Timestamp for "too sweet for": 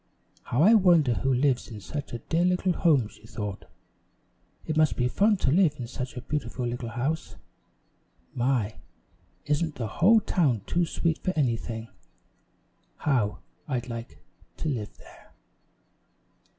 10.65-11.33